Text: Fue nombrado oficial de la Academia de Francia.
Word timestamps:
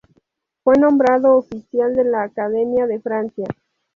Fue 0.63 0.73
nombrado 0.79 1.35
oficial 1.35 1.95
de 1.95 2.03
la 2.05 2.23
Academia 2.23 2.87
de 2.87 2.99
Francia. 2.99 3.45